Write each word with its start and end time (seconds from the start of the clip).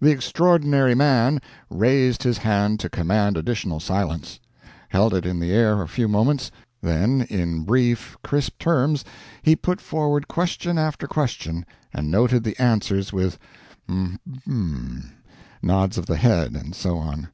The 0.00 0.10
Extraordinary 0.12 0.94
Man 0.94 1.42
raised 1.68 2.22
his 2.22 2.38
hand 2.38 2.80
to 2.80 2.88
command 2.88 3.36
additional 3.36 3.80
silence; 3.80 4.40
held 4.88 5.12
it 5.12 5.26
in 5.26 5.40
the 5.40 5.52
air 5.52 5.82
a 5.82 5.86
few 5.88 6.08
moments; 6.08 6.50
then, 6.80 7.20
in 7.28 7.64
brief, 7.64 8.16
crisp 8.24 8.58
terms 8.58 9.04
he 9.42 9.54
put 9.54 9.78
forward 9.82 10.26
question 10.26 10.78
after 10.78 11.06
question, 11.06 11.66
and 11.92 12.10
noted 12.10 12.44
the 12.44 12.56
answers 12.56 13.12
with 13.12 13.38
"Um 13.90 14.18
ums," 14.48 15.04
nods 15.60 15.98
of 15.98 16.06
the 16.06 16.16
head, 16.16 16.52
and 16.56 16.74
so 16.74 16.96
on. 16.96 17.28